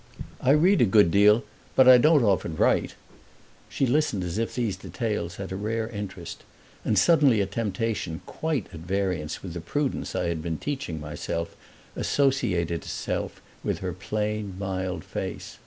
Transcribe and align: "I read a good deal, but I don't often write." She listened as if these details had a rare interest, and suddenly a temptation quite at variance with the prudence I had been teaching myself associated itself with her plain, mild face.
"I 0.41 0.49
read 0.49 0.81
a 0.81 0.85
good 0.85 1.11
deal, 1.11 1.43
but 1.75 1.87
I 1.87 1.99
don't 1.99 2.23
often 2.23 2.55
write." 2.55 2.95
She 3.69 3.85
listened 3.85 4.23
as 4.23 4.39
if 4.39 4.55
these 4.55 4.75
details 4.75 5.35
had 5.35 5.51
a 5.51 5.55
rare 5.55 5.87
interest, 5.89 6.41
and 6.83 6.97
suddenly 6.97 7.39
a 7.39 7.45
temptation 7.45 8.21
quite 8.25 8.65
at 8.73 8.79
variance 8.79 9.43
with 9.43 9.53
the 9.53 9.61
prudence 9.61 10.15
I 10.15 10.29
had 10.29 10.41
been 10.41 10.57
teaching 10.57 10.99
myself 10.99 11.55
associated 11.95 12.71
itself 12.81 13.43
with 13.63 13.77
her 13.85 13.93
plain, 13.93 14.55
mild 14.57 15.03
face. 15.03 15.59